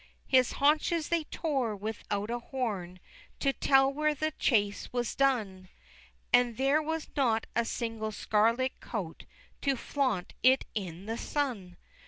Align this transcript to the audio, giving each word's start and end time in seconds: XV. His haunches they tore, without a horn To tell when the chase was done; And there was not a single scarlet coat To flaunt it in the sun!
XV. 0.01 0.07
His 0.31 0.51
haunches 0.53 1.09
they 1.09 1.25
tore, 1.25 1.75
without 1.75 2.31
a 2.31 2.39
horn 2.39 2.99
To 3.39 3.53
tell 3.53 3.93
when 3.93 4.15
the 4.19 4.31
chase 4.39 4.91
was 4.91 5.13
done; 5.13 5.69
And 6.33 6.57
there 6.57 6.81
was 6.81 7.11
not 7.15 7.45
a 7.55 7.65
single 7.65 8.11
scarlet 8.11 8.79
coat 8.79 9.25
To 9.61 9.75
flaunt 9.75 10.33
it 10.41 10.65
in 10.73 11.05
the 11.05 11.19
sun! 11.19 11.77